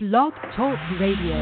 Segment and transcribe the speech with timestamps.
[0.00, 1.34] Blog Talk Radio.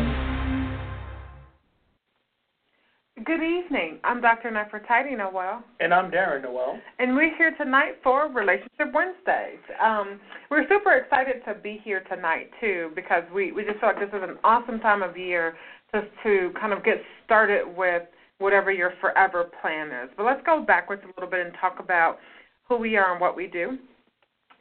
[3.23, 3.99] Good evening.
[4.03, 4.51] I'm Dr.
[4.51, 5.63] Nefertiti Noel.
[5.79, 6.81] And I'm Darren Noel.
[6.99, 9.59] And we're here tonight for Relationship Wednesdays.
[9.79, 10.19] Um,
[10.51, 14.09] we're super excited to be here tonight, too, because we, we just feel like this
[14.09, 15.59] is an awesome time of year
[15.95, 16.97] just to kind of get
[17.27, 18.05] started with
[18.39, 20.09] whatever your forever plan is.
[20.17, 22.21] But let's go backwards a little bit and talk about
[22.67, 23.77] who we are and what we do.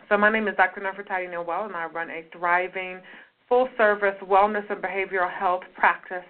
[0.10, 0.82] So my name is Dr.
[0.82, 3.00] Nefertiti Noel, and I run a thriving
[3.48, 6.26] full-service wellness and behavioral health practice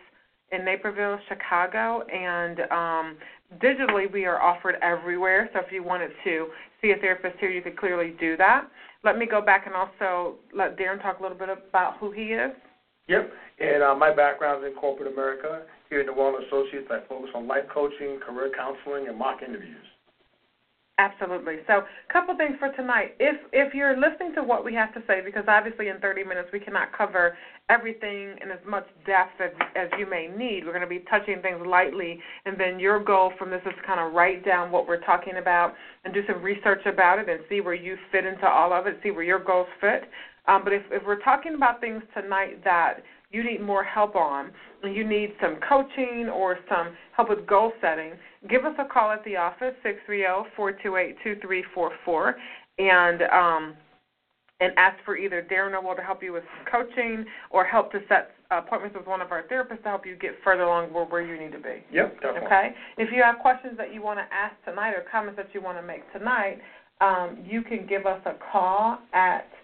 [0.52, 3.18] in Naperville, Chicago, and um,
[3.60, 5.50] digitally we are offered everywhere.
[5.54, 6.48] So if you wanted to
[6.82, 8.68] see a therapist here, you could clearly do that.
[9.04, 12.34] Let me go back and also let Darren talk a little bit about who he
[12.34, 12.52] is.
[13.08, 15.64] Yep, and uh, my background is in corporate America.
[15.90, 19.86] Here at the Wellness Associates, I focus on life coaching, career counseling, and mock interviews.
[20.98, 21.58] Absolutely.
[21.68, 23.16] So, a couple things for tonight.
[23.20, 26.48] If if you're listening to what we have to say, because obviously in 30 minutes
[26.54, 27.36] we cannot cover
[27.70, 30.64] everything in as much depth as, as you may need.
[30.64, 34.00] We're going to be touching things lightly, and then your goal from this is kind
[34.00, 35.74] of write down what we're talking about
[36.06, 38.98] and do some research about it and see where you fit into all of it,
[39.04, 40.04] see where your goals fit.
[40.48, 43.04] Um, but if, if we're talking about things tonight that
[43.36, 44.50] you need more help on,
[44.82, 48.14] and you need some coaching or some help with goal setting,
[48.50, 49.74] give us a call at the office,
[50.10, 52.34] 630-428-2344,
[52.80, 53.74] and um,
[54.62, 58.00] and ask for either Darren or Will to help you with coaching or help to
[58.08, 61.22] set appointments with one of our therapists to help you get further along where, where
[61.22, 61.84] you need to be.
[61.92, 62.48] Yep, definitely.
[62.48, 62.74] Okay?
[62.98, 65.78] If you have questions that you want to ask tonight or comments that you want
[65.78, 66.62] to make tonight,
[67.02, 69.50] um, you can give us a call at–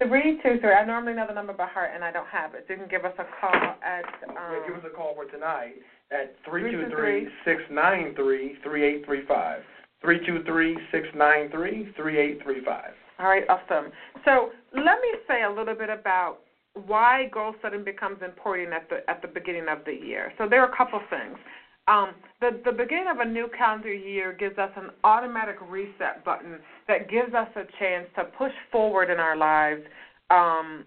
[0.00, 0.72] Three two three.
[0.72, 2.64] I normally know the number by heart, and I don't have it.
[2.66, 4.04] So you can give us a call at.
[4.28, 5.74] Um, yeah, give us a call for tonight
[6.12, 9.62] at three two three six nine three three eight three five.
[10.00, 12.92] Three two three six nine three three eight three five.
[13.18, 13.90] All right, awesome.
[14.24, 16.38] So let me say a little bit about
[16.86, 20.32] why goal setting becomes important at the at the beginning of the year.
[20.38, 21.36] So there are a couple things.
[21.88, 26.58] Um, the, the beginning of a new calendar year gives us an automatic reset button
[26.86, 29.82] that gives us a chance to push forward in our lives
[30.30, 30.84] um,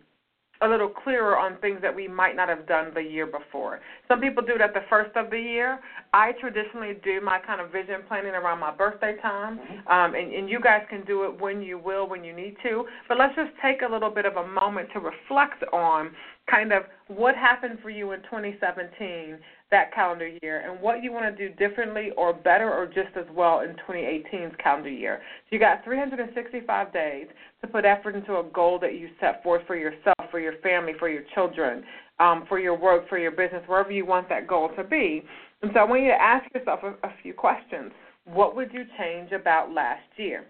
[0.62, 3.80] a little clearer on things that we might not have done the year before.
[4.08, 5.80] Some people do it at the first of the year.
[6.14, 9.88] I traditionally do my kind of vision planning around my birthday time, mm-hmm.
[9.88, 12.86] um, and, and you guys can do it when you will, when you need to.
[13.08, 16.12] But let's just take a little bit of a moment to reflect on
[16.50, 19.38] kind of what happened for you in 2017
[19.72, 23.26] that calendar year and what you want to do differently or better or just as
[23.34, 25.22] well in 2018's calendar year.
[25.44, 27.28] So you got 365 days
[27.62, 30.94] to put effort into a goal that you set forth for yourself, for your family,
[31.00, 31.84] for your children,
[32.20, 35.24] um, for your work, for your business, wherever you want that goal to be.
[35.62, 37.92] And so I want you to ask yourself a, a few questions.
[38.26, 40.46] What would you change about last year?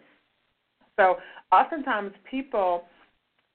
[0.98, 1.18] So
[1.52, 2.86] oftentimes people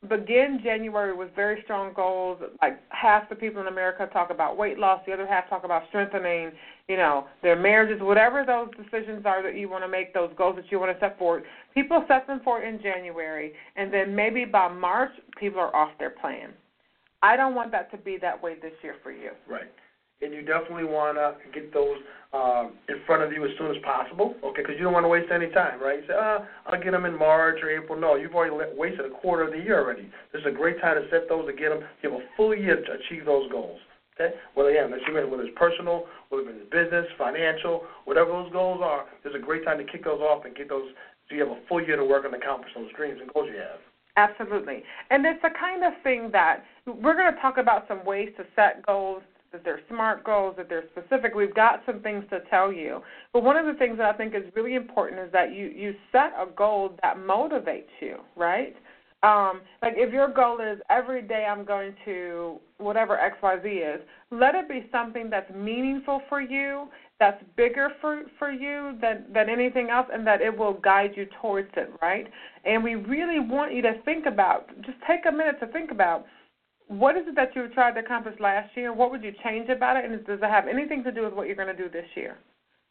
[0.09, 2.41] begin January with very strong goals.
[2.63, 5.83] Like half the people in America talk about weight loss, the other half talk about
[5.89, 6.53] strengthening,
[6.89, 10.57] you know, their marriages, whatever those decisions are that you want to make, those goals
[10.57, 11.45] that you want to set forward.
[11.75, 16.11] People set them forward in January, and then maybe by March, people are off their
[16.11, 16.51] plan.
[17.23, 19.31] I don't want that to be that way this year for you.
[19.49, 19.71] Right
[20.23, 21.99] and you definitely want to get those
[22.33, 24.63] uh, in front of you as soon as possible, okay?
[24.63, 26.01] Because you don't want to waste any time, right?
[26.01, 27.99] You say, oh, I'll get them in March or April.
[27.99, 30.11] No, you've already wasted a quarter of the year already.
[30.33, 31.81] This is a great time to set those to get them.
[32.03, 33.79] You have a full year to achieve those goals,
[34.15, 34.35] okay?
[34.57, 39.45] Well, again, whether it's personal, whether it's business, financial, whatever those goals are, there's a
[39.45, 40.89] great time to kick those off and get those
[41.29, 43.59] so you have a full year to work on accomplish those dreams and goals you
[43.59, 43.81] have.
[44.17, 44.83] Absolutely.
[45.11, 48.45] And it's the kind of thing that we're going to talk about some ways to
[48.55, 49.23] set goals
[49.57, 51.35] that they're SMART goals, that they're specific.
[51.35, 53.01] We've got some things to tell you.
[53.33, 55.95] But one of the things that I think is really important is that you you
[56.13, 58.77] set a goal that motivates you, right?
[59.23, 64.01] Um, like if your goal is every day I'm going to whatever XYZ is,
[64.31, 69.49] let it be something that's meaningful for you, that's bigger for for you than than
[69.49, 72.27] anything else and that it will guide you towards it, right?
[72.65, 76.27] And we really want you to think about just take a minute to think about
[76.89, 78.93] what is it that you tried to accomplish last year?
[78.93, 80.05] What would you change about it?
[80.05, 82.37] And does it have anything to do with what you're going to do this year?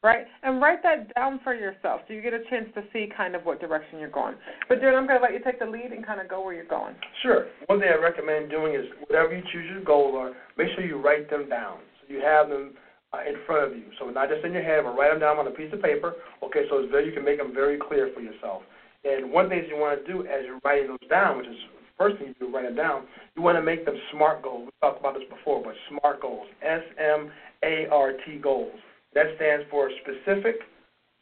[0.03, 0.25] Right?
[0.43, 3.43] And write that down for yourself so you get a chance to see kind of
[3.43, 4.35] what direction you're going.
[4.69, 6.53] But, Darren, I'm going to let you take the lead and kind of go where
[6.53, 6.93] you're going.
[7.23, 7.47] Sure.
[7.65, 11.01] One thing I recommend doing is whatever you choose your goals are, make sure you
[11.01, 11.79] write them down.
[12.01, 12.75] So you have them
[13.13, 13.85] uh, in front of you.
[13.97, 16.13] So not just in your head, but write them down on a piece of paper.
[16.43, 18.61] Okay, so it's very, you can make them very clear for yourself.
[19.05, 21.57] And one thing you want to do as you're writing those down, which is
[21.97, 23.05] first thing you do, write it down.
[23.35, 24.65] You want to make them SMART goals.
[24.65, 27.31] We talked about this before, but SMART goals, S M
[27.63, 28.73] A R T goals.
[29.13, 30.55] That stands for specific,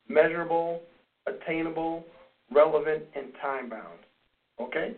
[0.10, 0.82] measurable,
[1.28, 2.04] attainable,
[2.52, 4.00] relevant, and time bound.
[4.60, 4.96] Okay?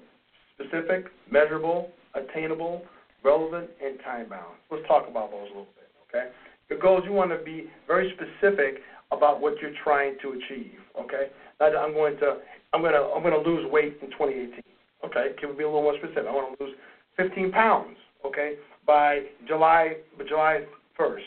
[0.56, 2.84] Specific, measurable, attainable,
[3.24, 4.56] relevant, and time bound.
[4.72, 6.30] Let's talk about those a little bit, okay?
[6.70, 8.82] Your goals, you want to be very specific
[9.12, 11.32] about what you're trying to achieve, okay?
[11.60, 12.38] Now, I'm going to,
[12.74, 14.62] I'm going to, I'm going to lose weight in 2018,
[15.06, 15.34] okay?
[15.40, 16.26] Can we be a little more specific?
[16.28, 16.76] I want to lose
[17.18, 18.56] 15 pounds, okay,
[18.86, 19.96] by July,
[20.28, 20.66] July
[21.00, 21.20] 1st,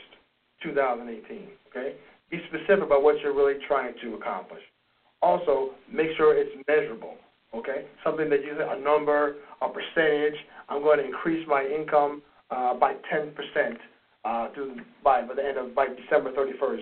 [0.62, 1.96] 2018, okay?
[2.30, 4.62] Be specific about what you're really trying to accomplish.
[5.22, 7.14] Also, make sure it's measurable,
[7.54, 7.86] okay?
[8.04, 10.38] Something that you a number, a percentage.
[10.68, 13.32] I'm going to increase my income uh, by 10%
[14.24, 16.80] uh, through by, by the end of by December 31st,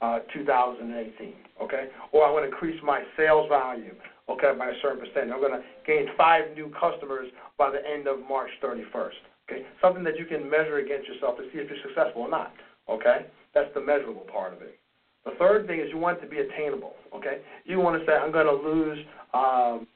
[0.00, 1.34] uh, 2018.
[1.62, 3.94] Okay, or I want to increase my sales value.
[4.28, 5.32] Okay, by a certain percent.
[5.32, 9.24] I'm going to gain five new customers by the end of March 31st.
[9.50, 12.52] Okay, something that you can measure against yourself to see if you're successful or not.
[12.88, 14.78] Okay, that's the measurable part of it.
[15.24, 16.94] The third thing is you want it to be attainable.
[17.14, 18.98] Okay, you want to say I'm going to lose
[19.32, 19.86] um,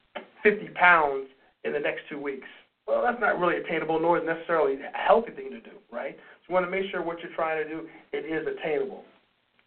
[0.41, 1.27] 50 pounds
[1.63, 2.47] in the next two weeks.
[2.87, 6.15] Well, that's not really attainable, nor is necessarily a healthy thing to do, right?
[6.15, 9.05] So you want to make sure what you're trying to do it is attainable.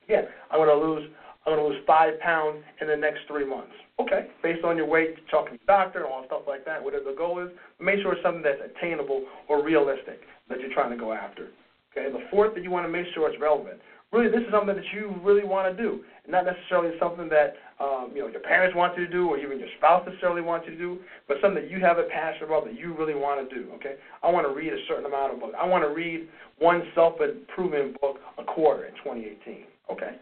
[0.05, 1.11] Again, I'm going to lose
[1.47, 3.73] I'm going to lose five pounds in the next three months.
[3.99, 7.17] Okay, based on your weight, talking to the doctor, all stuff like that, whatever the
[7.17, 7.49] goal is,
[7.81, 10.21] make sure it's something that's attainable or realistic
[10.51, 11.49] that you're trying to go after.
[11.93, 13.81] Okay, the fourth that you want to make sure it's relevant
[14.13, 18.11] really this is something that you really want to do, not necessarily something that um,
[18.15, 20.73] you know your parents want you to do or even your spouse necessarily wants you
[20.73, 20.99] to do,
[21.29, 23.71] but something that you have a passion about that you really want to do.
[23.75, 25.55] Okay, I want to read a certain amount of books.
[25.61, 26.29] I want to read
[26.59, 29.65] one self-improvement book a quarter in 2018.
[29.93, 30.17] Okay,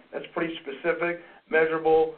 [0.44, 1.20] pretty specific,
[1.50, 2.14] measurable.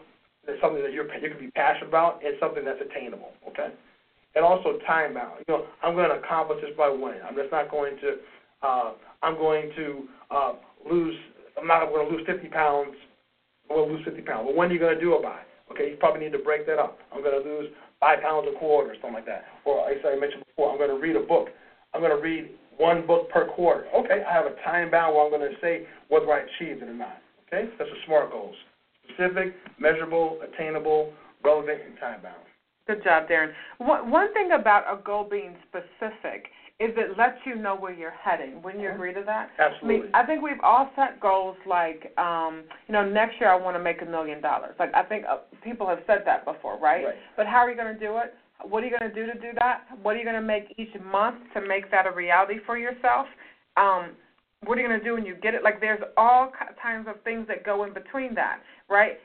[0.49, 3.31] It's something that you're you can be passionate about, and something that's attainable.
[3.49, 3.69] Okay,
[4.35, 5.43] and also time bound.
[5.49, 7.19] You know, I'm going to accomplish this by when.
[7.27, 8.17] I'm just not going to.
[8.63, 8.93] Uh,
[9.23, 10.53] I'm going to uh,
[10.89, 11.15] lose
[11.59, 12.95] I'm not going to lose 50 pounds.
[13.71, 14.45] I'm lose 50 pounds.
[14.47, 15.41] Well, when are you going to do it by?
[15.73, 16.99] Okay, you probably need to break that up.
[17.13, 17.69] I'm going to lose
[17.99, 19.45] five pounds a quarter or something like that.
[19.65, 21.49] Or I I mentioned before, I'm going to read a book.
[21.93, 23.87] I'm going to read one book per quarter.
[23.97, 26.89] Okay, I have a time bound where I'm going to say whether I achieved it
[26.89, 27.19] or not.
[27.49, 28.55] Okay, that's the SMART goals.
[29.05, 31.13] Specific, measurable, attainable,
[31.45, 32.37] relevant, and time bound.
[32.87, 33.53] Good job, Darren.
[33.79, 36.47] One, one thing about a goal being specific
[36.79, 38.63] is it lets you know where you're heading.
[38.63, 38.97] Wouldn't you uh-huh.
[38.97, 39.51] agree to that?
[39.59, 39.97] Absolutely.
[39.97, 43.57] I, mean, I think we've all set goals like, um, you know, next year I
[43.57, 44.75] want to make a million dollars.
[44.79, 47.05] Like I think uh, people have said that before, right?
[47.05, 47.15] right?
[47.37, 48.35] But how are you going to do it?
[48.63, 49.85] What are you going to do to do that?
[50.03, 53.27] What are you going to make each month to make that a reality for yourself?
[53.77, 54.11] Um,
[54.67, 55.63] what are you going to do when you get it?
[55.63, 56.53] Like there's all
[56.83, 58.61] kinds of things that go in between that,
[58.91, 59.19] right?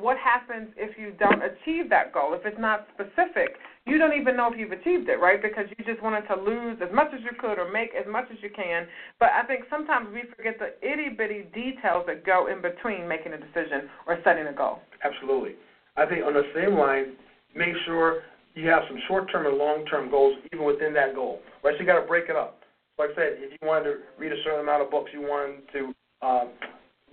[0.00, 2.34] What happens if you don't achieve that goal?
[2.34, 3.56] If it's not specific,
[3.86, 5.40] you don't even know if you've achieved it, right?
[5.40, 8.26] Because you just wanted to lose as much as you could or make as much
[8.30, 8.86] as you can.
[9.18, 13.32] But I think sometimes we forget the itty bitty details that go in between making
[13.32, 14.80] a decision or setting a goal.
[15.04, 15.56] Absolutely.
[15.96, 17.16] I think on the same line,
[17.56, 18.22] make sure
[18.54, 21.40] you have some short term and long term goals even within that goal.
[21.64, 21.74] Right?
[21.76, 22.57] So you got to break it up.
[22.98, 25.62] Like I said, if you wanted to read a certain amount of books, you wanted
[25.72, 26.44] to uh,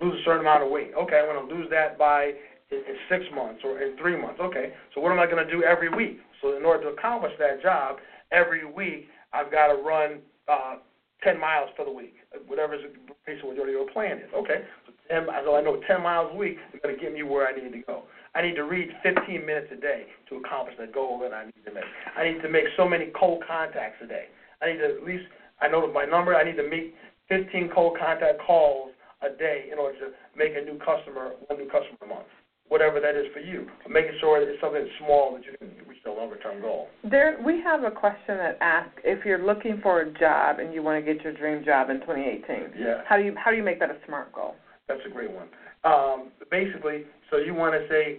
[0.02, 0.90] lose a certain amount of weight.
[0.98, 2.34] Okay, I want to lose that by
[2.70, 4.40] in, in six months or in three months.
[4.40, 6.18] Okay, so what am I going to do every week?
[6.42, 7.96] So in order to accomplish that job,
[8.32, 10.18] every week I've got to run
[10.48, 10.76] uh,
[11.22, 12.14] 10 miles for the week,
[12.46, 12.88] whatever the
[13.24, 14.30] pace of your plan is.
[14.34, 17.22] Okay, so, 10, so I know 10 miles a week is going to get me
[17.22, 18.02] where I need to go.
[18.34, 21.64] I need to read 15 minutes a day to accomplish the goal that I need
[21.64, 21.88] to make.
[22.16, 24.26] I need to make so many cold contacts a day.
[24.60, 25.24] I need to at least,
[25.60, 26.94] I know my number, I need to make
[27.28, 31.66] 15 cold contact calls a day in order to make a new customer, one new
[31.66, 32.28] customer a month
[32.68, 33.66] whatever that is for you.
[33.88, 36.88] Making sure that it's something small that you can reach the longer term goal.
[37.08, 40.82] There, we have a question that asks if you're looking for a job and you
[40.82, 42.78] want to get your dream job in 2018.
[42.78, 43.02] Yeah.
[43.08, 44.56] How do you how do you make that a smart goal?
[44.88, 45.48] That's a great one.
[45.84, 48.18] Um, basically, so you want to say,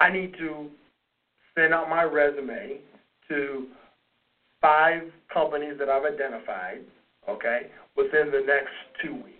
[0.00, 0.68] I need to
[1.54, 2.78] send out my resume
[3.28, 3.66] to
[4.60, 6.80] five companies that I've identified,
[7.28, 8.72] okay, within the next
[9.02, 9.34] two weeks.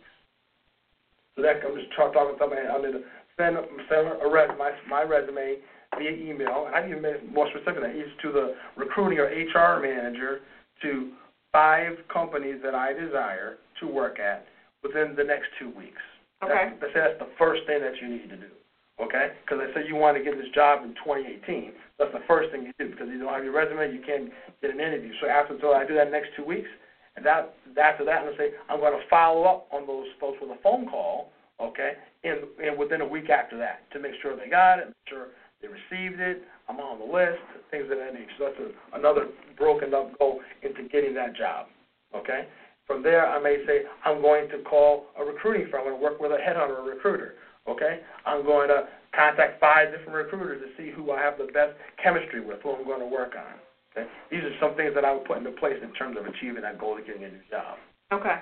[1.37, 3.04] So that I'm just talking to somebody under the
[3.37, 3.56] send,
[3.88, 5.58] send a res, my, my resume
[5.96, 9.80] via email, and I even more specific than that, is to the recruiting or HR
[9.80, 10.40] manager
[10.82, 11.08] to
[11.52, 14.44] five companies that I desire to work at
[14.82, 16.02] within the next two weeks.
[16.42, 16.70] Okay.
[16.80, 18.50] That's, that's the first thing that you need to do.
[19.00, 19.32] Okay?
[19.44, 21.72] Because I said you want to get this job in 2018.
[21.98, 24.30] That's the first thing you do because you don't have your resume, you can't
[24.62, 25.12] get an interview.
[25.20, 26.68] So after until I do that next two weeks,
[27.16, 30.50] and that after that, I'm to say I'm to follow up on those folks with
[30.50, 31.92] a phone call okay,
[32.24, 35.28] and, and within a week after that to make sure they got it, make sure
[35.60, 38.30] they received it, I'm on the list, things of that nature.
[38.38, 41.66] So that's a, another broken up goal into getting that job,
[42.14, 42.46] okay?
[42.86, 45.82] From there, I may say, I'm going to call a recruiting firm.
[45.82, 47.34] I'm going to work with a headhunter a recruiter,
[47.68, 48.00] okay?
[48.26, 51.72] I'm going to contact five different recruiters to see who I have the best
[52.02, 53.58] chemistry with, who I'm going to work on,
[53.96, 54.08] Okay?
[54.30, 56.78] These are some things that I would put into place in terms of achieving that
[56.78, 57.78] goal of getting a new job.
[58.12, 58.37] Okay.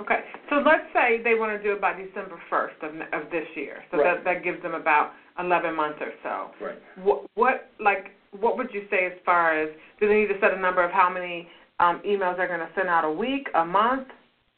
[0.00, 0.20] Okay.
[0.48, 3.82] So let's say they want to do it by December 1st of, of this year.
[3.90, 4.14] So Right.
[4.14, 6.64] that that gives them about 11 months or so.
[6.64, 6.78] Right.
[7.02, 10.52] What what like what would you say as far as do they need to set
[10.52, 11.48] a number of how many
[11.80, 14.06] um, emails they're going to send out a week, a month?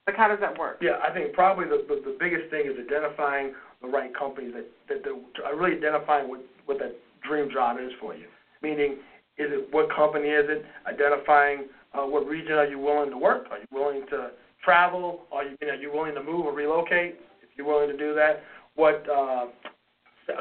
[0.07, 0.79] Like how does that work?
[0.83, 4.67] Yeah, I think probably the, the, the biggest thing is identifying the right companies that,
[4.89, 6.97] that, that are really identifying what, what that
[7.27, 8.27] dream job is for you.
[8.63, 8.99] Meaning,
[9.39, 10.65] is it, what company is it?
[10.87, 13.47] Identifying uh, what region are you willing to work?
[13.51, 14.31] Are you willing to
[14.63, 15.23] travel?
[15.33, 17.17] Are you, are you willing to move or relocate?
[17.43, 18.43] If you're willing to do that,
[18.77, 19.47] what uh,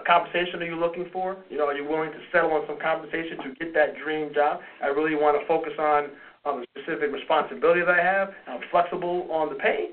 [0.06, 1.38] compensation are you looking for?
[1.50, 4.60] You know, are you willing to settle on some compensation to get that dream job?
[4.84, 6.10] I really want to focus on
[6.46, 8.30] um, the specific responsibility that I have.
[8.48, 9.90] I'm flexible on the pay,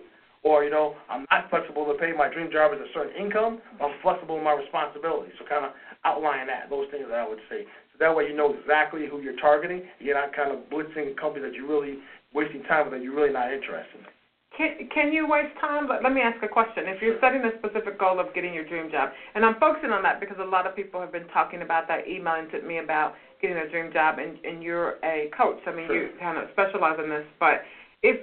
[0.47, 2.15] or you know, I'm not flexible to pay.
[2.15, 3.59] My dream job is a certain income.
[3.83, 5.35] I'm flexible in my responsibilities.
[5.43, 5.75] So kind of
[6.07, 6.71] outline that.
[6.71, 7.67] Those things that I would say.
[7.91, 9.83] So that way you know exactly who you're targeting.
[9.99, 11.99] You're not kind of blitzing companies that you're really
[12.31, 14.07] wasting time with that you're really not interested in.
[14.55, 15.91] Can can you waste time?
[15.91, 16.87] But let me ask a question.
[16.87, 20.01] If you're setting a specific goal of getting your dream job, and I'm focusing on
[20.07, 23.19] that because a lot of people have been talking about that, emailing to me about
[23.43, 25.59] getting a dream job, and and you're a coach.
[25.67, 26.07] I mean, Sure.
[26.07, 27.27] you kind of specialize in this.
[27.39, 27.67] But
[28.03, 28.23] if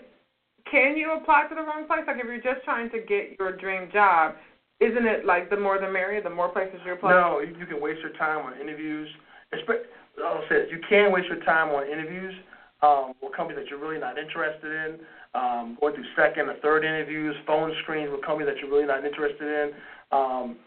[0.69, 2.01] can you apply to the wrong place?
[2.07, 4.35] Like if you're just trying to get your dream job,
[4.79, 6.21] isn't it like the more the merrier?
[6.21, 7.11] The more places you apply.
[7.11, 9.07] No, you, can waste your time on interviews.
[9.53, 9.85] Espe-
[10.23, 12.33] I'll say this, you can waste your time on interviews
[12.81, 14.99] um, with companies that you're really not interested in,
[15.33, 19.05] um, going through second or third interviews, phone screens with companies that you're really not
[19.05, 19.71] interested in.
[20.11, 20.57] Um,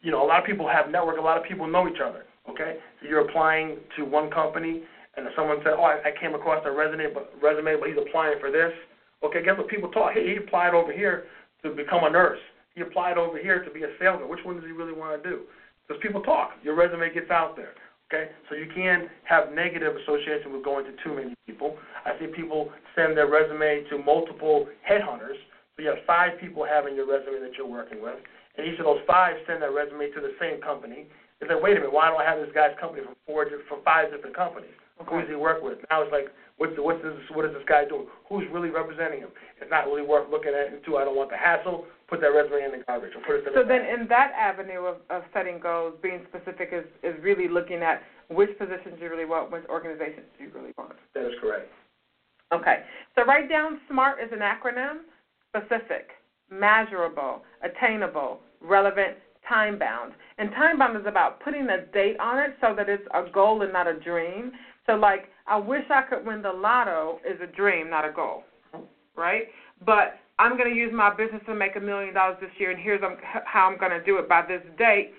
[0.00, 1.18] you know, a lot of people have network.
[1.18, 2.24] A lot of people know each other.
[2.48, 4.82] Okay, so you're applying to one company,
[5.16, 8.38] and someone said, "Oh, I, I came across a resume, but resume, but he's applying
[8.38, 8.70] for this."
[9.26, 9.68] Okay, guess what?
[9.68, 10.14] People talk.
[10.14, 11.24] Hey, he applied over here
[11.62, 12.38] to become a nurse.
[12.74, 14.28] He applied over here to be a salesman.
[14.28, 15.42] Which one does he really want to do?
[15.86, 16.52] Because people talk.
[16.62, 17.74] Your resume gets out there.
[18.06, 21.74] Okay, so you can have negative association with going to too many people.
[22.06, 25.34] I see people send their resume to multiple headhunters.
[25.74, 28.14] So you have five people having your resume that you're working with,
[28.56, 31.10] and each of those five send their resume to the same company.
[31.40, 33.82] They say, wait a minute, why do I have this guy's company from four, from
[33.84, 34.72] five different companies?
[34.96, 35.78] Who does he work with?
[35.90, 38.06] Now it's like, what's what's this, what is this guy doing?
[38.28, 39.30] Who's really representing him?
[39.60, 40.72] It's not really worth looking at.
[40.72, 41.86] And two, I don't want the hassle.
[42.08, 44.32] Put that resume in the garbage or put it in So the then, in that
[44.38, 49.10] avenue of, of setting goals, being specific is, is really looking at which positions you
[49.10, 50.94] really want, which organizations you really want.
[51.14, 51.68] That is correct.
[52.52, 52.82] Okay.
[53.16, 55.02] So write down SMART is an acronym:
[55.50, 56.10] specific,
[56.50, 59.16] measurable, attainable, relevant,
[59.48, 60.12] time bound.
[60.38, 63.62] And time bound is about putting a date on it so that it's a goal
[63.62, 64.52] and not a dream.
[64.86, 68.44] So like, I wish I could win the lotto is a dream, not a goal,
[69.16, 69.44] right?
[69.84, 72.80] But I'm going to use my business to make a million dollars this year, and
[72.80, 75.12] here's um, how I'm going to do it by this date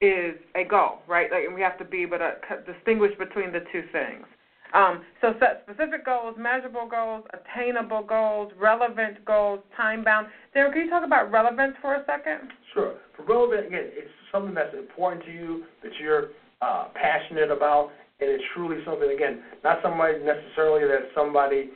[0.00, 1.30] is a goal, right?
[1.30, 2.32] Like, and we have to be able to
[2.70, 4.26] distinguish between the two things.
[4.74, 10.26] Um, so set specific goals, measurable goals, attainable goals, relevant goals, time bound.
[10.54, 12.52] Darren, can you talk about relevance for a second?
[12.72, 12.94] Sure.
[13.16, 18.30] For relevant, again, it's something that's important to you, that you're uh, passionate about, and
[18.30, 21.70] it's truly something, again, not somebody necessarily that somebody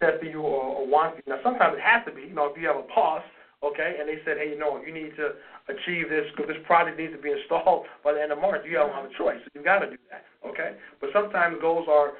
[0.00, 1.32] set for you or, or wants you.
[1.32, 3.22] Now, sometimes it has to be, you know, if you have a boss,
[3.62, 5.38] okay, and they said, hey, you know, you need to
[5.70, 8.74] achieve this, because this project needs to be installed by the end of March, you
[8.74, 9.40] don't have a choice.
[9.54, 10.76] You've got to do that, okay?
[11.00, 12.12] But sometimes goals are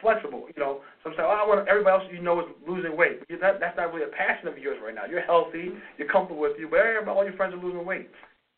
[0.00, 0.46] flexible.
[0.54, 3.20] You know, some say, oh, I want everybody else you know is losing weight.
[3.28, 5.04] But that, that's not really a passion of yours right now.
[5.04, 8.08] You're healthy, you're comfortable with you, but everybody, all your friends are losing weight.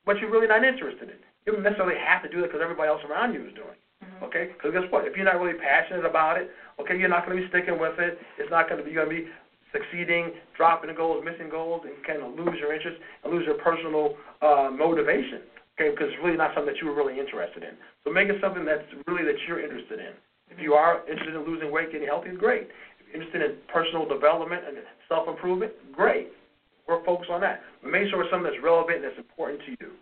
[0.04, 1.20] But you're really not interested in.
[1.20, 1.24] it.
[1.46, 3.74] You don't necessarily have to do it because everybody else around you is doing.
[3.74, 3.81] it.
[4.22, 4.50] Okay?
[4.52, 5.06] Because guess what?
[5.06, 7.98] If you're not really passionate about it, okay, you're not going to be sticking with
[7.98, 8.18] it.
[8.38, 8.92] It's not going to be.
[8.92, 9.30] You're going to be
[9.72, 13.56] succeeding, dropping the goals, missing goals, and kind of lose your interest and lose your
[13.58, 15.42] personal uh, motivation.
[15.74, 15.90] Okay?
[15.90, 17.74] Because it's really not something that you were really interested in.
[18.04, 20.12] So make it something that's really that you're interested in.
[20.52, 22.68] If you are interested in losing weight, getting healthy, great.
[23.00, 24.76] If you're interested in personal development and
[25.08, 26.28] self improvement, great.
[26.86, 27.62] We're focused on that.
[27.80, 29.96] But make sure it's something that's relevant and that's important to you.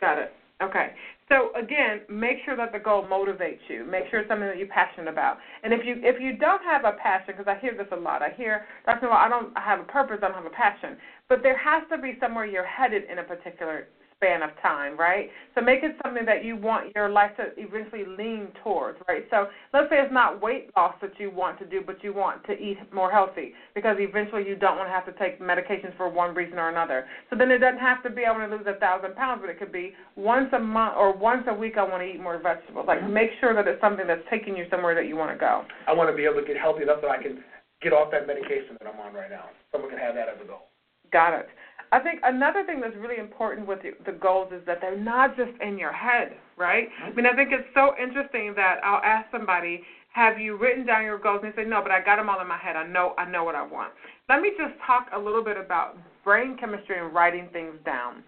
[0.00, 0.32] Got it.
[0.60, 0.92] Okay.
[1.28, 3.84] So again, make sure that the goal motivates you.
[3.84, 5.38] Make sure it's something that you're passionate about.
[5.62, 8.22] And if you if you don't have a passion, because I hear this a lot,
[8.22, 9.08] I hear, Dr.
[9.08, 10.96] Well, I don't have a purpose, I don't have a passion.
[11.28, 13.86] But there has to be somewhere you're headed in a particular
[14.18, 15.30] span of time, right?
[15.54, 19.24] So make it something that you want your life to eventually lean towards, right?
[19.30, 22.44] So let's say it's not weight loss that you want to do, but you want
[22.46, 26.08] to eat more healthy because eventually you don't want to have to take medications for
[26.08, 27.06] one reason or another.
[27.30, 29.50] So then it doesn't have to be I want to lose a thousand pounds, but
[29.50, 32.38] it could be once a month or once a week I want to eat more
[32.38, 32.86] vegetables.
[32.88, 33.14] Like mm-hmm.
[33.14, 35.64] make sure that it's something that's taking you somewhere that you want to go.
[35.86, 37.44] I want to be able to get healthy enough that I can
[37.80, 39.46] get off that medication that I'm on right now.
[39.70, 40.66] Someone can have that as a goal.
[41.12, 41.48] Got it.
[41.92, 45.36] I think another thing that's really important with the, the goals is that they're not
[45.36, 46.88] just in your head, right?
[47.04, 51.04] I mean, I think it's so interesting that I'll ask somebody, Have you written down
[51.04, 51.40] your goals?
[51.42, 52.76] And they say, no, but I got them all in my head.
[52.76, 53.92] I know, I know what I want.
[54.28, 58.22] Let me just talk a little bit about brain chemistry and writing things down.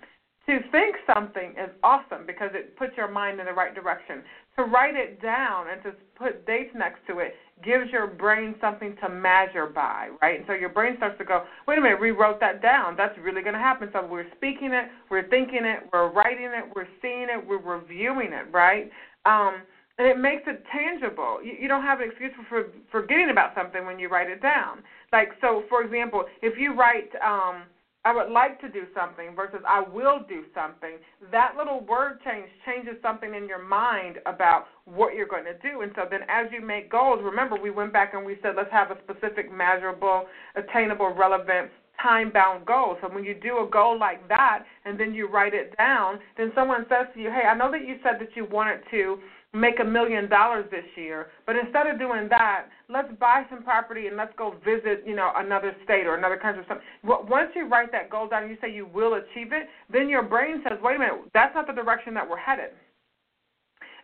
[0.51, 4.25] To think something is awesome because it puts your mind in the right direction.
[4.57, 8.97] To write it down and to put dates next to it gives your brain something
[9.01, 10.41] to measure by, right?
[10.41, 12.97] And so your brain starts to go, wait a minute, we wrote that down.
[12.97, 13.91] That's really going to happen.
[13.93, 18.33] So we're speaking it, we're thinking it, we're writing it, we're seeing it, we're reviewing
[18.33, 18.91] it, right?
[19.27, 19.63] Um,
[19.99, 21.39] and it makes it tangible.
[21.45, 24.43] You, you don't have an excuse for, for forgetting about something when you write it
[24.43, 24.79] down.
[25.13, 27.11] Like so, for example, if you write.
[27.25, 27.63] Um,
[28.05, 30.97] I would like to do something versus I will do something,
[31.31, 35.83] that little word change changes something in your mind about what you're going to do.
[35.83, 38.73] And so then as you make goals, remember we went back and we said let's
[38.73, 40.25] have a specific, measurable,
[40.57, 41.71] attainable, relevant,
[42.03, 42.97] time bound goal.
[43.03, 46.53] So when you do a goal like that and then you write it down, then
[46.55, 49.19] someone says to you, Hey, I know that you said that you wanted to
[49.53, 51.29] make a million dollars this year.
[51.47, 55.33] But instead of doing that, let's buy some property and let's go visit, you know,
[55.37, 56.87] another state or another country or something.
[57.29, 60.23] Once you write that goal down and you say you will achieve it, then your
[60.23, 62.71] brain says, wait a minute, that's not the direction that we're headed.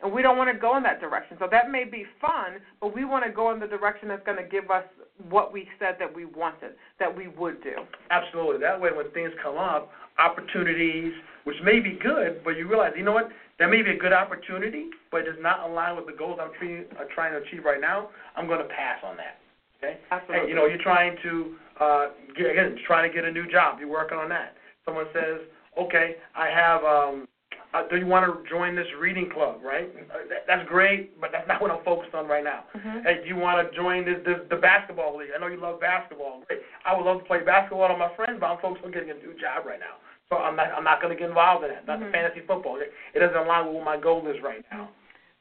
[0.02, 1.36] And we don't want to go in that direction.
[1.38, 4.42] So that may be fun, but we want to go in the direction that's going
[4.42, 4.84] to give us
[5.28, 7.74] what we said that we wanted, that we would do.
[8.10, 8.58] Absolutely.
[8.60, 11.12] That way, when things come up, opportunities,
[11.44, 14.12] which may be good, but you realize, you know what, that may be a good
[14.12, 17.64] opportunity, but it does not align with the goals I'm tre- uh, trying to achieve
[17.64, 18.10] right now.
[18.36, 19.38] I'm going to pass on that.
[19.78, 19.98] Okay.
[20.10, 20.44] Absolutely.
[20.44, 23.78] Hey, you know, you're trying to uh, get again, trying to get a new job.
[23.78, 24.54] You're working on that.
[24.84, 25.40] Someone says,
[25.78, 26.84] okay, I have.
[26.84, 27.28] Um,
[27.74, 29.60] uh, do you want to join this reading club?
[29.64, 29.88] Right.
[29.88, 32.64] Uh, that, that's great, but that's not what I'm focused on right now.
[32.76, 33.02] Mm-hmm.
[33.04, 35.30] Hey, do you want to join this, this the basketball league?
[35.34, 36.42] I know you love basketball.
[36.46, 36.60] Great.
[36.84, 39.18] I would love to play basketball with my friends, but I'm focused on getting a
[39.18, 39.98] new job right now.
[40.28, 41.86] So I'm not I'm not going to get involved in that.
[41.86, 42.06] Not mm-hmm.
[42.06, 42.78] the fantasy football.
[42.80, 44.90] It, it doesn't align with what my goal is right now.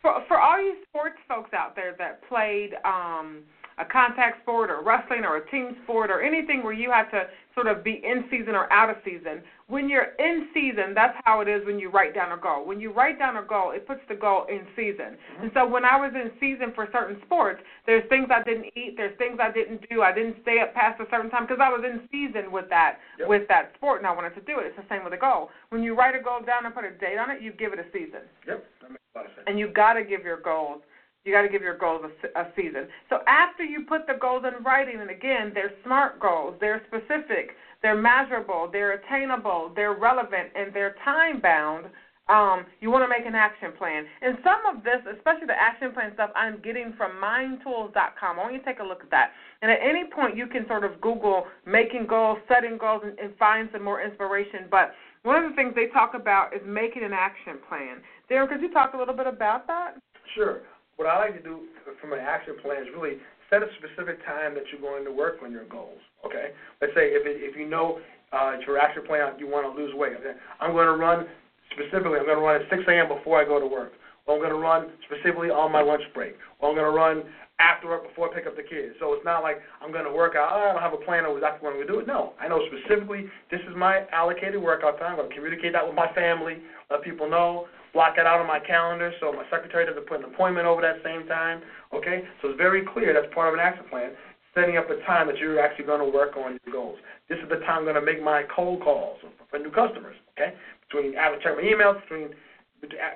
[0.01, 3.41] For for all you sports folks out there that played um
[3.77, 7.23] a contact sport or wrestling or a team sport or anything where you have to
[7.53, 9.41] sort of be in season or out of season.
[9.67, 12.65] When you're in season, that's how it is when you write down a goal.
[12.65, 15.17] When you write down a goal, it puts the goal in season.
[15.17, 15.43] Mm-hmm.
[15.43, 18.93] And so when I was in season for certain sports, there's things I didn't eat,
[18.95, 20.03] there's things I didn't do.
[20.03, 22.99] I didn't stay up past a certain time because I was in season with that
[23.17, 23.27] yep.
[23.27, 24.67] with that sport and I wanted to do it.
[24.67, 25.49] It's the same with a goal.
[25.69, 27.79] When you write a goal down and put a date on it, you give it
[27.79, 28.23] a season.
[28.47, 29.45] Yep, that makes a lot of sense.
[29.47, 30.81] And you got to give your goals
[31.25, 32.87] you got to give your goals a, a season.
[33.09, 37.57] So after you put the goals in writing, and again, they're SMART goals, they're specific,
[37.81, 41.87] they're measurable, they're attainable, they're relevant, and they're time bound.
[42.27, 44.05] Um, you want to make an action plan.
[44.21, 48.39] And some of this, especially the action plan stuff, I'm getting from mindtools.com.
[48.39, 49.31] I want you to take a look at that.
[49.61, 53.37] And at any point, you can sort of Google making goals, setting goals, and, and
[53.37, 54.65] find some more inspiration.
[54.71, 58.01] But one of the things they talk about is making an action plan.
[58.29, 59.93] Darren, could you talk a little bit about that?
[60.33, 60.63] Sure
[60.97, 61.67] what I like to do
[62.01, 63.17] from an action plan is really
[63.49, 65.99] set a specific time that you're going to work on your goals.
[66.25, 67.99] Okay, let's say if it, if you know
[68.31, 70.13] uh, your action plan you want to lose weight.
[70.19, 70.33] Okay?
[70.59, 71.27] I'm going to run
[71.71, 72.19] specifically.
[72.19, 73.07] I'm going to run at 6 a.m.
[73.07, 73.93] before I go to work.
[74.25, 76.35] Or I'm going to run specifically on my lunch break.
[76.59, 77.29] Or I'm going to run
[77.59, 78.95] after work before I pick up the kids.
[78.99, 80.49] So it's not like I'm going to work out.
[80.51, 82.07] Oh, I don't have a plan of exactly when I'm going to do it.
[82.07, 85.11] No, I know specifically this is my allocated workout time.
[85.11, 88.45] I'm going to communicate that with my family, let people know block it out on
[88.45, 91.63] my calendar so my secretary doesn't put an appointment over that same time.
[91.95, 92.27] Okay?
[92.41, 94.11] So it's very clear that's part of an action plan,
[94.53, 96.99] setting up a time that you're actually going to work on your goals.
[97.29, 99.17] This is the time I'm going to make my cold calls
[99.49, 100.19] for new customers.
[100.35, 100.53] Okay?
[100.85, 102.35] Between I to check my emails between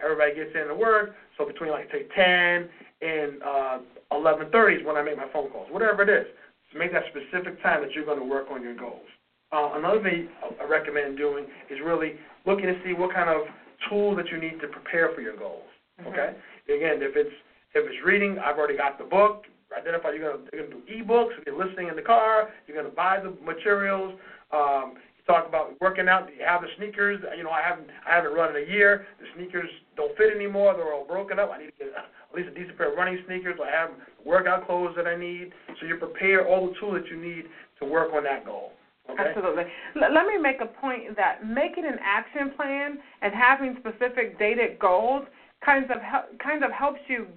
[0.01, 1.11] everybody gets in to work.
[1.37, 2.69] So between like say 10
[3.03, 3.79] and uh,
[4.15, 5.67] 11:30 is when I make my phone calls.
[5.69, 6.25] Whatever it is,
[6.71, 9.05] so make that specific time that you're going to work on your goals.
[9.51, 10.29] Uh, another thing
[10.61, 12.15] I recommend doing is really
[12.45, 13.47] looking to see what kind of
[13.87, 15.67] tools that you need to prepare for your goals.
[15.99, 16.09] Mm-hmm.
[16.09, 16.35] Okay.
[16.65, 17.33] Again, if it's
[17.73, 19.45] if it's reading, I've already got the book.
[19.77, 21.37] Identify you're gonna you're gonna do ebooks.
[21.39, 24.17] If you're listening in the car, you're gonna buy the materials.
[24.51, 26.27] Um, you talk about working out.
[26.27, 27.21] Do you have the sneakers?
[27.37, 29.05] You know, I haven't I haven't run in a year.
[29.19, 30.73] The sneakers don't fit anymore.
[30.73, 31.51] They're all broken up.
[31.53, 33.59] I need to get at least a decent pair of running sneakers.
[33.61, 33.91] I have
[34.25, 35.51] workout clothes that I need.
[35.79, 37.45] So you prepare all the tools that you need
[37.79, 38.73] to work on that goal.
[39.09, 39.23] Okay.
[39.27, 39.63] Absolutely.
[39.95, 44.77] L- let me make a point that making an action plan and having specific dated
[44.79, 45.23] goals
[45.65, 47.27] kind of hel- kind of helps you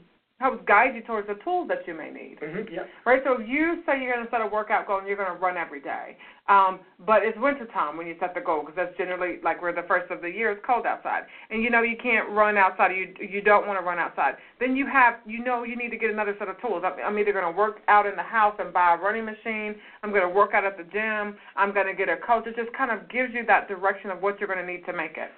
[0.42, 2.38] helps guide you towards the tools that you may need.
[2.42, 2.82] Mm-hmm, yeah.
[3.06, 3.22] Right.
[3.24, 5.38] So if you say you're going to set a workout goal and you're going to
[5.38, 8.96] run every day, um, but it's winter time when you set the goal because that's
[8.98, 10.50] generally like we're the first of the year.
[10.50, 12.90] It's cold outside, and you know you can't run outside.
[12.90, 14.34] You you don't want to run outside.
[14.58, 16.82] Then you have you know you need to get another set of tools.
[16.84, 19.76] I'm, I'm either going to work out in the house and buy a running machine.
[20.02, 21.36] I'm going to work out at the gym.
[21.54, 22.46] I'm going to get a coach.
[22.46, 24.92] It just kind of gives you that direction of what you're going to need to
[24.92, 25.30] make it.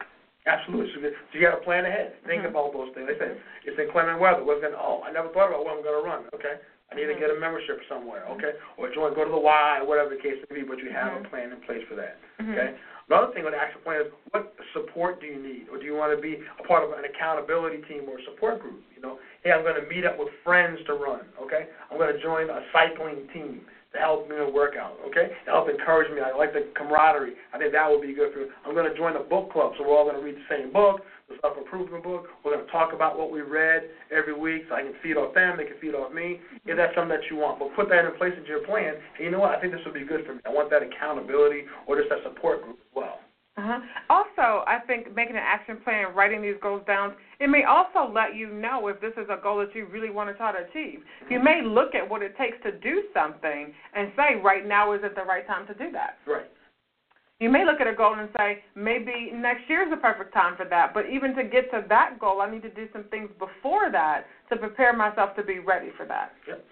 [0.46, 0.92] Absolutely.
[0.92, 1.00] So,
[1.32, 2.20] you got to plan ahead.
[2.28, 2.52] Think mm-hmm.
[2.52, 3.08] about those things.
[3.08, 3.32] They say
[3.64, 4.44] it's inclement weather.
[4.44, 4.76] What's going?
[4.76, 6.28] Oh, I never thought about what I'm going to run.
[6.36, 6.60] Okay,
[6.92, 7.16] I need mm-hmm.
[7.16, 8.28] to get a membership somewhere.
[8.36, 10.64] Okay, or join, go to the Y, whatever the case may be.
[10.68, 11.24] But you have mm-hmm.
[11.24, 12.20] a plan in place for that.
[12.36, 12.52] Mm-hmm.
[12.52, 12.76] Okay.
[13.08, 15.92] Another thing on the action plan is what support do you need, or do you
[15.92, 18.80] want to be a part of an accountability team or a support group?
[18.96, 21.28] You know, hey, I'm going to meet up with friends to run.
[21.40, 25.30] Okay, I'm going to join a cycling team to help me in a workout, okay?
[25.46, 26.20] To help encourage me.
[26.20, 27.34] I like the camaraderie.
[27.54, 28.50] I think that would be good for you.
[28.66, 30.72] I'm going to join a book club, so we're all going to read the same
[30.72, 32.26] book, the self improvement book.
[32.44, 35.32] We're going to talk about what we read every week so I can feed off
[35.34, 36.68] them, they can feed off me, mm-hmm.
[36.68, 37.62] if that's something that you want.
[37.62, 38.98] But put that in place into your plan.
[38.98, 39.54] And you know what?
[39.54, 40.42] I think this would be good for me.
[40.44, 43.23] I want that accountability or just that support group as well.
[43.56, 43.78] Uh-huh.
[44.10, 48.34] Also, I think making an action plan, writing these goals down, it may also let
[48.34, 51.00] you know if this is a goal that you really want to try to achieve.
[51.30, 55.14] You may look at what it takes to do something and say, right now isn't
[55.14, 56.18] the right time to do that.
[56.26, 56.50] Right.
[57.38, 60.56] You may look at a goal and say, maybe next year is the perfect time
[60.56, 60.92] for that.
[60.92, 64.26] But even to get to that goal, I need to do some things before that
[64.50, 66.32] to prepare myself to be ready for that.
[66.48, 66.64] Yep.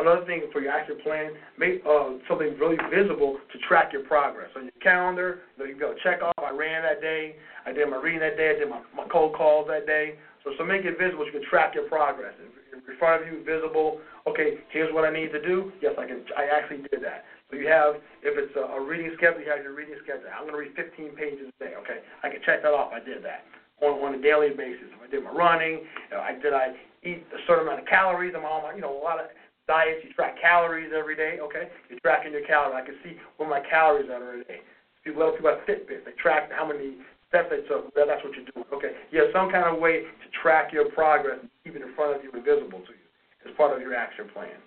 [0.00, 4.48] Another thing for your action plan, make uh, something really visible to track your progress
[4.56, 5.40] on your calendar.
[5.58, 6.32] Know, you go check off.
[6.38, 7.36] I ran that day.
[7.66, 8.56] I did my reading that day.
[8.56, 10.14] I did my, my cold calls that day.
[10.42, 11.28] So, so make it visible.
[11.28, 12.32] So you can track your progress.
[12.72, 14.00] In front of you, visible.
[14.26, 15.70] Okay, here's what I need to do.
[15.82, 16.24] Yes, I can.
[16.32, 17.28] I actually did that.
[17.50, 20.32] So you have, if it's a, a reading schedule, you have your reading schedule.
[20.32, 21.72] I'm going to read 15 pages a day.
[21.76, 22.92] Okay, I can check that off.
[22.94, 23.44] I did that
[23.84, 24.88] on, on a daily basis.
[24.96, 27.86] If I did my running, you know, I did I eat a certain amount of
[27.86, 28.32] calories.
[28.36, 29.26] I'm on my, you know, a lot of
[29.66, 31.68] diets, you track calories every day, okay?
[31.88, 32.80] You're tracking your calories.
[32.82, 34.60] I can see where my calories are every day.
[35.04, 36.04] People, other people have Fitbit.
[36.04, 36.96] They track how many
[37.28, 37.94] steps they took.
[37.94, 38.92] That's what you're doing, okay?
[39.10, 42.16] You have some kind of way to track your progress and keep it in front
[42.16, 43.06] of you and visible to you
[43.48, 44.58] as part of your action plan,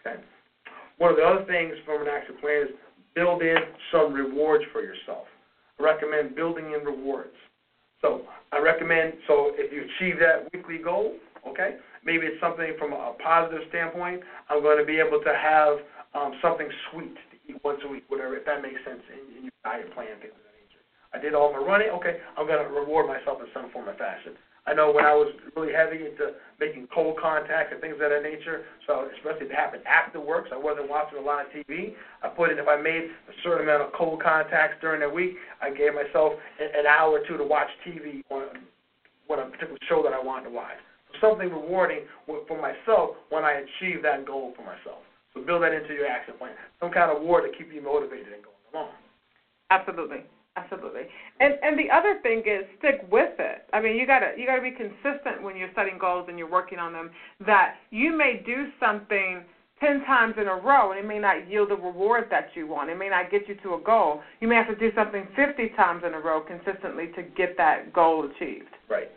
[0.00, 0.20] okay?
[0.98, 2.74] One of the other things from an action plan is
[3.14, 3.56] build in
[3.90, 5.26] some rewards for yourself.
[5.78, 7.34] I recommend building in rewards.
[8.00, 11.14] So I recommend, so if you achieve that weekly goal,
[11.48, 11.76] okay,
[12.08, 14.24] Maybe it's something from a positive standpoint.
[14.48, 15.84] I'm going to be able to have
[16.16, 19.52] um, something sweet to eat once a week, whatever, if that makes sense in, in
[19.52, 20.80] your diet plan, things of that nature.
[21.12, 21.92] I did all my running.
[22.00, 24.40] Okay, I'm going to reward myself in some form or fashion.
[24.64, 28.24] I know when I was really heavy into making cold contact and things of that
[28.24, 31.52] nature, so especially if it happened after work, so I wasn't watching a lot of
[31.52, 31.92] TV.
[32.24, 35.36] I put in, if I made a certain amount of cold contacts during the week,
[35.60, 38.64] I gave myself an hour or two to watch TV on,
[39.28, 40.80] on a particular show that I wanted to watch
[41.20, 45.02] something rewarding for myself when I achieve that goal for myself.
[45.34, 46.52] So build that into your action plan.
[46.80, 48.92] Some kind of reward to keep you motivated and going along.
[49.70, 50.24] Absolutely.
[50.56, 51.02] Absolutely.
[51.38, 53.64] And and the other thing is stick with it.
[53.72, 56.36] I mean, you got to you got to be consistent when you're setting goals and
[56.36, 57.10] you're working on them
[57.46, 59.44] that you may do something
[59.80, 62.90] 10 times in a row and it may not yield the reward that you want.
[62.90, 64.20] It may not get you to a goal.
[64.40, 67.92] You may have to do something 50 times in a row consistently to get that
[67.92, 68.74] goal achieved.
[68.90, 69.08] Right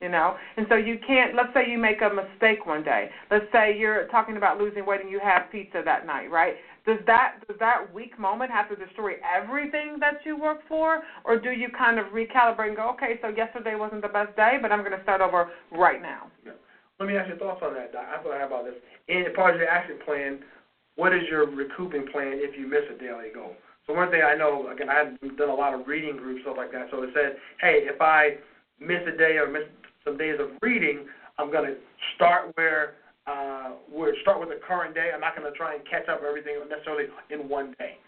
[0.00, 0.36] you know?
[0.56, 3.10] And so you can't let's say you make a mistake one day.
[3.30, 6.54] Let's say you're talking about losing weight and you have pizza that night right?
[6.86, 11.02] Does that does that weak moment have to destroy everything that you work for?
[11.24, 14.58] Or do you kind of recalibrate and go okay so yesterday wasn't the best day
[14.60, 16.52] but i'm going to start over right now yeah.
[16.98, 18.74] let me ask your thoughts on that i thought about this.
[19.08, 20.40] In part of your action plan
[20.96, 23.54] what is your recouping plan if you miss a daily goal?
[23.86, 26.72] So one thing i know again i've done a lot of reading groups stuff like
[26.72, 26.88] that.
[26.90, 28.36] So it said hey if i
[28.80, 29.64] miss a day or miss
[30.04, 31.06] some days of reading,
[31.38, 31.76] I'm going to
[32.16, 32.94] start where
[33.26, 35.10] uh, where start with the current day.
[35.14, 37.98] I'm not going to try and catch up everything necessarily in one day.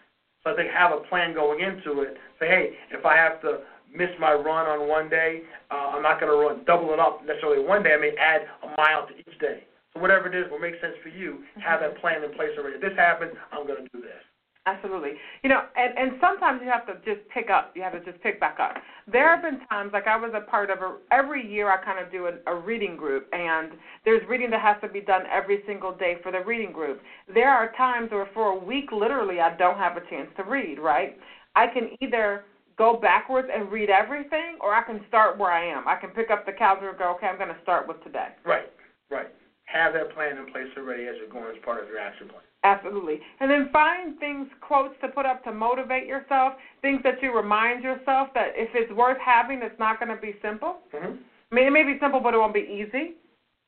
[0.43, 2.17] So I think have a plan going into it.
[2.41, 3.61] Say, hey, if I have to
[3.95, 7.25] miss my run on one day, uh, I'm not going to run double it up
[7.25, 7.95] necessarily one day.
[7.95, 9.65] I may add a mile to each day.
[9.95, 11.45] So whatever it is will make sense for you.
[11.63, 12.77] Have that plan in place already.
[12.77, 14.25] If this happens, I'm going to do this.
[14.65, 15.11] Absolutely.
[15.43, 17.73] You know, and and sometimes you have to just pick up.
[17.75, 18.75] You have to just pick back up.
[19.11, 20.99] There have been times, like I was a part of a.
[21.11, 23.73] Every year, I kind of do a, a reading group, and
[24.05, 27.01] there's reading that has to be done every single day for the reading group.
[27.33, 30.79] There are times where, for a week, literally, I don't have a chance to read.
[30.79, 31.19] Right?
[31.57, 32.45] I can either
[32.79, 35.89] go backwards and read everything, or I can start where I am.
[35.89, 38.29] I can pick up the calendar and go, okay, I'm going to start with today.
[38.45, 38.73] Right.
[39.11, 39.29] Right.
[39.73, 42.43] Have that plan in place already as you're going as part of your action plan.
[42.65, 43.19] Absolutely.
[43.41, 47.83] And then find things, quotes to put up to motivate yourself, things that you remind
[47.83, 50.77] yourself that if it's worth having, it's not going to be simple.
[50.95, 51.17] Mm-hmm.
[51.51, 53.17] I mean, it may be simple, but it won't be easy,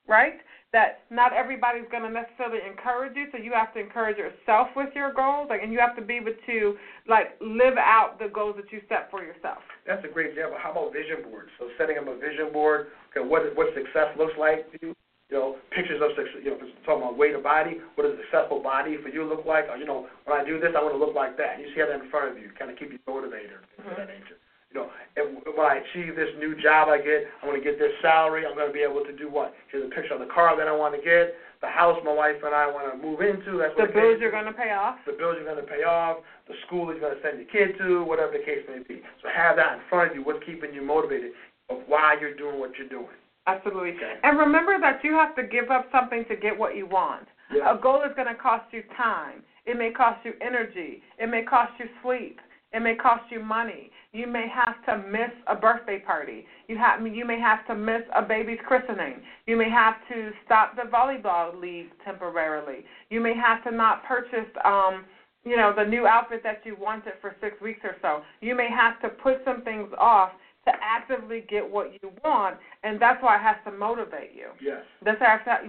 [0.06, 0.34] right?
[0.72, 4.90] That not everybody's going to necessarily encourage you, so you have to encourage yourself with
[4.94, 6.76] your goals, like, and you have to be able to
[7.08, 9.62] like live out the goals that you set for yourself.
[9.86, 10.58] That's a great example.
[10.60, 11.50] How about vision boards?
[11.58, 14.94] So setting up a vision board, okay, what what success looks like to you,
[15.30, 18.22] you know, pictures of success, you know, talking about weight of body, what does a
[18.28, 19.66] successful body for you look like?
[19.72, 21.58] Or, you know, when I do this, I want to look like that.
[21.58, 23.90] You see that in front of you, kind of keep you motivated, things mm-hmm.
[23.90, 24.36] of that nature.
[24.68, 27.78] You know, and when I achieve this new job I get, I'm going to get
[27.78, 28.42] this salary.
[28.42, 29.54] I'm going to be able to do what?
[29.70, 32.42] Here's a picture of the car that I want to get, the house my wife
[32.42, 33.62] and I want to move into.
[33.62, 34.98] That's the bills you're going to pay off.
[35.06, 36.18] The bills you're going to pay off.
[36.50, 39.00] The school you're going to send your kid to, whatever the case may be.
[39.22, 40.26] So have that in front of you.
[40.26, 41.32] What's keeping you motivated
[41.70, 43.14] of why you're doing what you're doing.
[43.46, 43.92] Absolutely.
[44.22, 47.26] And remember that you have to give up something to get what you want.
[47.52, 47.62] Yes.
[47.68, 49.42] A goal is going to cost you time.
[49.66, 51.02] It may cost you energy.
[51.18, 52.40] It may cost you sleep.
[52.72, 53.90] It may cost you money.
[54.12, 56.44] You may have to miss a birthday party.
[56.66, 59.22] You have you may have to miss a baby's christening.
[59.46, 62.84] You may have to stop the volleyball league temporarily.
[63.10, 65.04] You may have to not purchase um
[65.44, 68.22] you know the new outfit that you wanted for 6 weeks or so.
[68.40, 70.32] You may have to put some things off
[70.66, 74.48] to actively get what you want, and that's why it has to motivate you.
[74.62, 74.82] Yes.
[75.04, 75.20] That's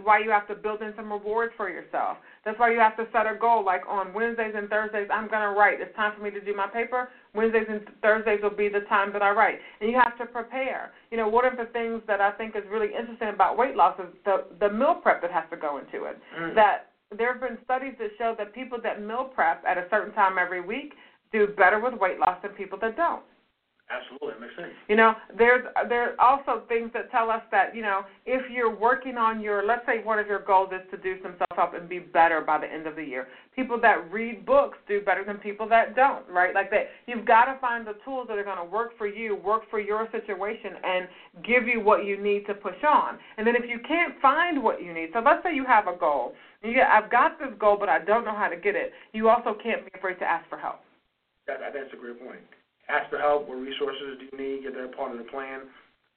[0.03, 2.17] why you have to build in some rewards for yourself.
[2.43, 3.65] That's why you have to set a goal.
[3.65, 5.81] Like on Wednesdays and Thursdays, I'm going to write.
[5.81, 7.09] It's time for me to do my paper.
[7.33, 9.59] Wednesdays and Thursdays will be the time that I write.
[9.81, 10.93] And you have to prepare.
[11.11, 13.99] You know, one of the things that I think is really interesting about weight loss
[13.99, 16.19] is the the meal prep that has to go into it.
[16.39, 16.55] Mm.
[16.55, 20.13] That there have been studies that show that people that meal prep at a certain
[20.13, 20.93] time every week
[21.31, 23.23] do better with weight loss than people that don't.
[23.85, 24.73] Absolutely, makes sense.
[24.89, 29.15] You know, there's there's also things that tell us that you know if you're working
[29.15, 31.87] on your let's say one of your goals is to do some self help and
[31.87, 33.27] be better by the end of the year.
[33.55, 36.55] People that read books do better than people that don't, right?
[36.55, 39.35] Like that, you've got to find the tools that are going to work for you,
[39.35, 41.07] work for your situation, and
[41.45, 43.19] give you what you need to push on.
[43.37, 45.95] And then if you can't find what you need, so let's say you have a
[45.95, 48.93] goal, you I've got this goal, but I don't know how to get it.
[49.13, 50.79] You also can't be afraid to ask for help.
[51.45, 52.41] That, that's a great point
[52.89, 53.47] ask for help.
[53.47, 54.63] What resources do you need?
[54.63, 55.61] Get that part of the plan.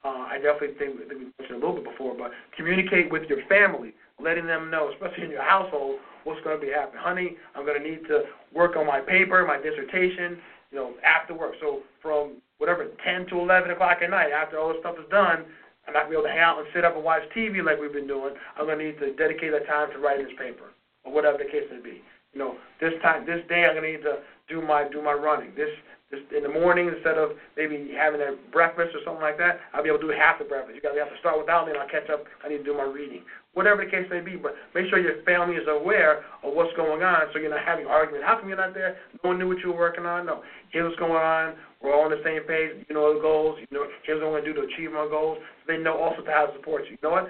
[0.03, 3.43] Uh, I definitely think, think we mentioned a little bit before, but communicate with your
[3.49, 7.03] family, letting them know, especially in your household, what's going to be happening.
[7.03, 8.23] Honey, I'm going to need to
[8.55, 10.39] work on my paper, my dissertation,
[10.71, 11.55] you know, after work.
[11.59, 15.43] So from whatever 10 to 11 o'clock at night, after all this stuff is done,
[15.87, 17.65] I'm not going to be able to hang out and sit up and watch TV
[17.65, 18.35] like we've been doing.
[18.55, 20.71] I'm going to need to dedicate that time to writing this paper,
[21.03, 21.99] or whatever the case may be.
[22.31, 25.13] You know, this time, this day, I'm going to need to do my do my
[25.13, 25.51] running.
[25.57, 25.73] This
[26.09, 29.85] just in the morning instead of maybe having a breakfast or something like that, I'll
[29.85, 30.73] be able to do half the breakfast.
[30.73, 32.25] You to have to start without me, and I'll catch up.
[32.41, 33.21] I need to do my reading,
[33.53, 34.33] whatever the case may be.
[34.33, 37.85] But make sure your family is aware of what's going on, so you're not having
[37.85, 38.25] arguments.
[38.25, 38.97] How come you're not there?
[39.21, 40.25] No one knew what you were working on.
[40.25, 40.41] No,
[40.73, 41.53] here's what's going on.
[41.77, 42.81] We're all on the same page.
[42.89, 43.61] You know the goals.
[43.61, 45.37] You know here's what I'm going to do to achieve my goals.
[45.61, 46.97] So they know also to how to support you.
[46.97, 47.29] You know what?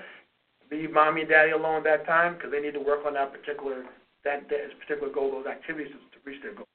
[0.72, 3.34] Leave mommy and daddy alone at that time because they need to work on that
[3.34, 3.84] particular
[4.24, 6.69] that, that particular goal, those activities to reach their goal.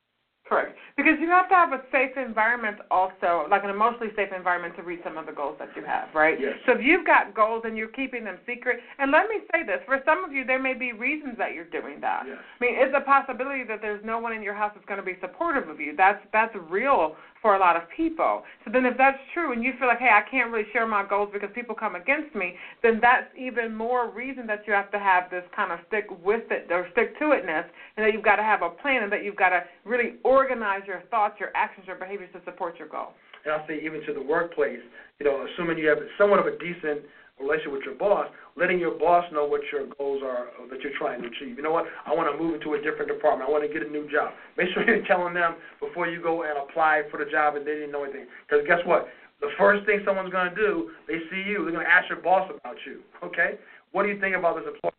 [0.46, 0.76] Correct.
[0.96, 4.82] Because you have to have a safe environment also, like an emotionally safe environment to
[4.82, 6.38] reach some of the goals that you have, right?
[6.38, 6.54] Yes.
[6.66, 9.80] So if you've got goals and you're keeping them secret, and let me say this,
[9.86, 12.24] for some of you there may be reasons that you're doing that.
[12.26, 12.36] Yes.
[12.60, 15.06] I mean, it's a possibility that there's no one in your house that's going to
[15.06, 15.96] be supportive of you.
[15.96, 18.42] That's that's real for a lot of people.
[18.64, 21.04] So then if that's true and you feel like, hey, I can't really share my
[21.06, 24.98] goals because people come against me, then that's even more reason that you have to
[24.98, 28.36] have this kind of stick with it or stick to itness and that you've got
[28.36, 31.86] to have a plan and that you've got to really organize your thoughts, your actions,
[31.86, 33.12] your behaviors to support your goal.
[33.44, 34.80] And I'll say even to the workplace,
[35.20, 37.04] you know, assuming you have somewhat of a decent
[37.40, 41.22] relationship with your boss, letting your boss know what your goals are that you're trying
[41.22, 41.56] to achieve.
[41.56, 41.86] You know what?
[42.06, 43.48] I want to move into a different department.
[43.48, 44.32] I want to get a new job.
[44.56, 47.74] Make sure you're telling them before you go and apply for the job and they
[47.74, 48.26] didn't know anything.
[48.46, 49.08] Because guess what?
[49.40, 52.22] The first thing someone's going to do, they see you, they're going to ask your
[52.22, 53.02] boss about you.
[53.22, 53.58] Okay?
[53.92, 54.94] What do you think about this employee?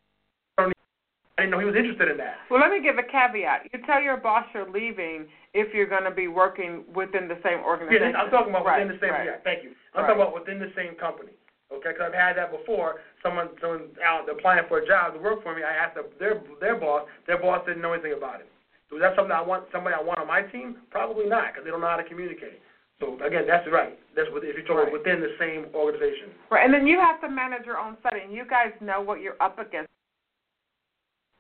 [1.38, 2.40] I didn't know he was interested in that.
[2.48, 3.68] Well, let me give a caveat.
[3.74, 7.60] You tell your boss you're leaving if you're going to be working within the same
[7.60, 8.16] organization.
[8.16, 9.12] Yeah, I'm talking about right, within the same.
[9.12, 9.28] Right.
[9.28, 9.76] Yeah, thank you.
[9.92, 10.16] I'm right.
[10.16, 11.36] talking about within the same company.
[11.74, 13.02] Okay, because I've had that before.
[13.24, 15.64] Someone, someone out applying for a job to work for me.
[15.64, 17.10] I asked their their boss.
[17.26, 18.50] Their boss didn't know anything about it.
[18.90, 19.66] So is that something I want?
[19.74, 20.78] Somebody I want on my team?
[20.92, 22.62] Probably not, because they don't know how to communicate.
[23.00, 23.98] So again, that's right.
[24.16, 24.94] That's what if you're talking right.
[24.94, 26.32] within the same organization.
[26.54, 28.32] Right, and then you have to manage your own setting.
[28.32, 29.90] You guys know what you're up against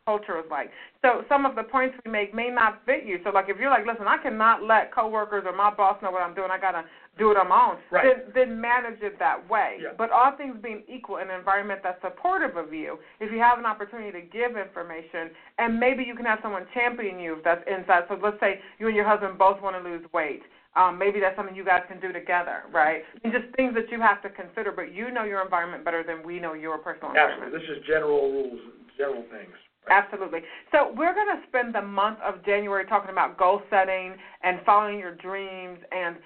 [0.06, 0.70] culture is like.
[1.02, 3.20] So some of the points we make may not fit you.
[3.24, 6.22] So like if you're like, listen, I cannot let coworkers or my boss know what
[6.22, 6.50] I'm doing.
[6.52, 6.86] I gotta
[7.18, 7.78] do it on my own.
[7.91, 8.06] Right.
[8.34, 9.78] Then then manage it that way.
[9.82, 9.89] Yeah.
[9.98, 13.00] But all things being equal, in an environment that's supportive of you.
[13.20, 17.20] If you have an opportunity to give information, and maybe you can have someone champion
[17.20, 18.04] you if that's inside.
[18.08, 20.44] So let's say you and your husband both want to lose weight.
[20.76, 23.02] Um, maybe that's something you guys can do together, right?
[23.24, 26.22] And just things that you have to consider, but you know your environment better than
[26.26, 27.56] we know your personal environment.
[27.56, 27.76] Absolutely.
[27.76, 28.60] This is general rules,
[28.98, 29.56] general things.
[29.89, 30.39] Absolutely.
[30.71, 35.00] So we're going to spend the month of January talking about goal setting and following
[35.00, 36.17] your dreams and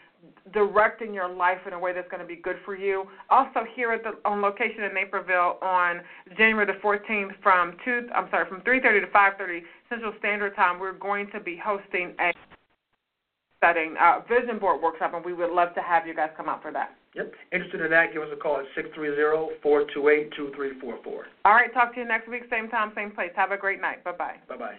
[0.53, 3.05] directing your life in a way that's going to be good for you.
[3.29, 6.01] Also here at the on location in Naperville on
[6.37, 10.93] January the 14th from 2 I'm sorry from 3:30 to 5:30 Central Standard Time we're
[10.93, 12.33] going to be hosting a
[13.63, 16.61] setting, uh, vision board workshop, and we would love to have you guys come out
[16.61, 16.95] for that.
[17.15, 17.33] Yep.
[17.51, 20.51] Interested in that, give us a call at six three zero four two eight two
[20.55, 21.25] three four four.
[21.45, 23.31] All right, talk to you next week, same time, same place.
[23.35, 24.03] Have a great night.
[24.03, 24.35] Bye bye.
[24.47, 24.77] Bye-bye.